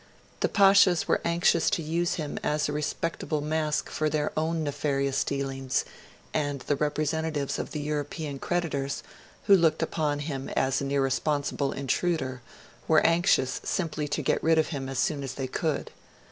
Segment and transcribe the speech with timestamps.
[0.39, 5.23] The Pashas were anxious to use him as a respectable mask for their own nefarious
[5.23, 5.85] dealings;
[6.33, 9.03] and the representatives of the European creditors,
[9.43, 12.41] who looked upon him as an irresponsible intruder,
[12.87, 15.91] were anxious simply to get rid of him as soon as they could.